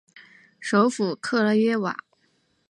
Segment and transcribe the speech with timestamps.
[0.59, 1.95] 首府克拉约瓦。